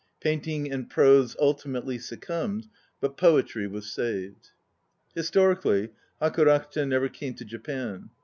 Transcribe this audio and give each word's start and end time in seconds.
Painting 0.19 0.71
and 0.71 0.89
prose 0.89 1.35
ultimately 1.39 1.99
succumbed, 1.99 2.65
but 2.99 3.17
poetry 3.17 3.67
was 3.67 3.91
saved. 3.91 4.49
Historically, 5.13 5.89
Haku 6.19 6.47
Rakuten 6.47 6.87
never 6.89 7.07
came 7.07 7.35
to 7.35 7.45
Japan. 7.45 8.09